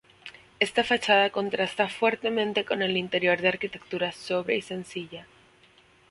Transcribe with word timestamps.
Esta 0.59 0.83
fachada 0.83 1.29
contrasta 1.29 1.87
fuertemente 1.87 2.65
con 2.65 2.81
el 2.81 2.97
interior 2.97 3.39
de 3.39 3.49
arquitectura 3.49 4.11
sobria 4.11 4.57
y 4.57 4.63
sencilla. 4.63 5.27